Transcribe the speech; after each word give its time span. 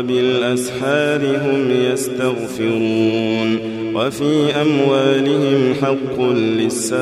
وبالأسحار 0.00 1.20
هم 1.20 1.70
يستغفرون 1.70 3.58
وفي 3.94 4.52
أموالهم 4.62 5.74
حق 5.82 6.20
للسائل 6.32 7.00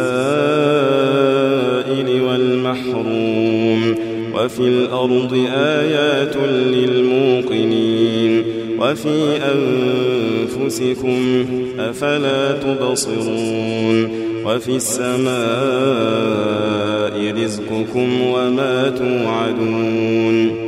والمحروم 2.20 3.94
وفي 4.34 4.60
الأرض 4.60 5.46
آيات 5.54 6.36
للموقنين 6.72 8.44
وفي 8.78 9.38
أنفسكم 10.56 11.46
أفلا 11.78 12.52
تبصرون 12.52 14.10
وفي 14.44 14.76
السماء 14.76 15.38
رزقكم 17.44 18.20
وما 18.22 18.91
توعدون 18.91 20.67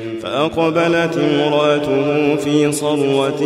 فأقبلت 0.31 1.17
امرأته 1.17 2.35
في 2.35 2.71
صروة 2.71 3.43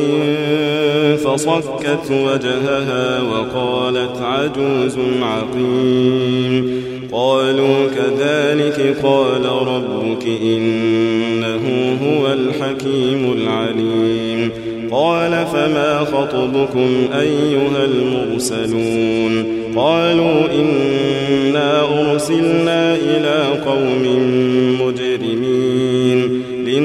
فصكت 1.15 2.11
وجهها 2.11 3.21
وقالت 3.21 4.21
عجوز 4.21 4.97
عقيم. 5.21 6.83
قالوا 7.11 7.87
كذلك 7.87 8.95
قال 9.03 9.45
ربك 9.45 10.27
إنه 10.41 11.97
هو 12.03 12.33
الحكيم 12.33 13.33
العليم. 13.37 14.51
قال 14.91 15.45
فما 15.53 15.99
خطبكم 15.99 17.07
أيها 17.19 17.85
المرسلون؟ 17.85 19.45
قالوا 19.75 20.41
إنا 20.53 21.81
أرسلنا 21.81 22.95
إلى 22.95 23.43
قوم 23.65 24.03
مجرمين. 24.81 25.44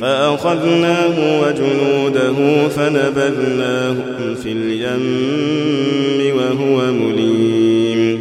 فأخذناه 0.00 1.40
وجنوده 1.40 2.68
فنبذناهم 2.68 4.34
في 4.42 4.52
اليم 4.52 6.36
وهو 6.36 6.92
مليم. 6.92 8.20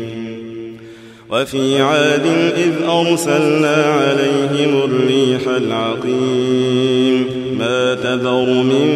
وفي 1.30 1.81
عاد 1.81 2.25
إذ 2.58 2.72
أرسلنا 2.90 3.75
عليهم 3.75 4.81
الريح 4.84 5.47
العقيم. 5.47 7.25
ما 7.59 7.94
تذر 7.94 8.46
من 8.63 8.90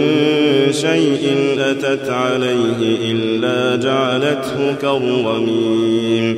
شيء 0.72 1.36
أتت 1.60 2.10
عليه 2.10 3.12
إلا 3.12 3.84
جعلته 3.84 4.76
كالرميم. 4.82 6.38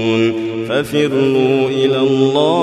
ففروا 0.71 1.69
إلى 1.69 1.97
الله 1.97 2.61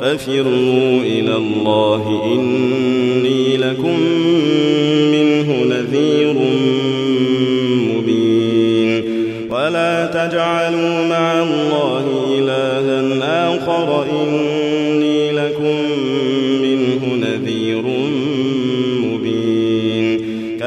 ففروا 0.00 1.00
إلى 1.02 1.36
الله 1.36 2.22
إني 2.24 3.56
لكم 3.56 4.00
منه 5.12 5.64
نذير 5.64 6.34
مبين. 7.94 9.04
ولا 9.50 10.06
تجعلوا 10.06 11.06
مع 11.08 11.42
الله 11.42 12.04
إلها 12.30 13.54
آخر 13.56 14.02
إني 14.02 14.73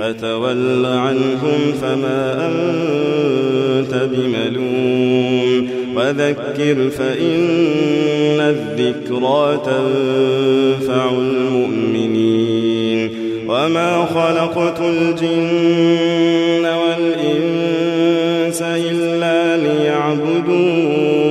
فتول 0.00 0.86
عنهم 0.86 1.72
فما 1.82 2.46
أنت 2.46 4.08
بملوم. 4.12 5.68
وذكر 5.96 6.90
فإن 6.90 8.40
الذكرى 8.40 9.60
تنفع 9.64 11.10
المؤمنين. 11.10 13.10
وما 13.48 14.04
خلقت 14.04 14.80
الجن 14.80 16.64
والإنس 16.64 18.62
إلا 18.62 19.56
ليعبدون. 19.56 21.30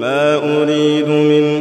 ما 0.00 0.34
أريد 0.34 1.08
منهم 1.08 1.57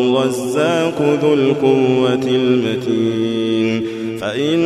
الرزاق 0.00 1.18
ذو 1.22 1.34
القوة 1.34 2.26
المتين. 2.26 3.86
فإن 4.20 4.60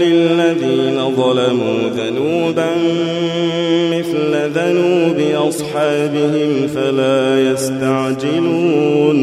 للذين 0.00 0.98
ظلموا 1.16 1.78
ذنوبا 1.96 2.70
مثل 3.92 4.32
ذنوب 4.54 5.18
أصحابهم 5.48 6.50
فلا 6.74 7.20
يستعجلون. 7.52 9.20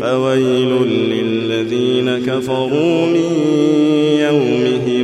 فويل 0.00 0.70
للذين 1.12 2.08
كفروا 2.26 3.06
من 3.06 3.30
يومهم 4.20 4.95